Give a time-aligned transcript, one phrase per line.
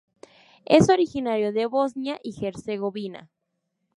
[0.65, 3.29] Es originaria de Bosnia y Herzegovina.